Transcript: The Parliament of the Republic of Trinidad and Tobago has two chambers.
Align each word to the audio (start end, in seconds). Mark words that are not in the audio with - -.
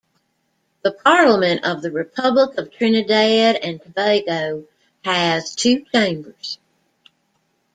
The 0.81 0.93
Parliament 0.93 1.63
of 1.63 1.83
the 1.83 1.91
Republic 1.91 2.57
of 2.57 2.71
Trinidad 2.71 3.55
and 3.57 3.79
Tobago 3.79 4.63
has 5.05 5.53
two 5.53 5.85
chambers. 5.93 6.57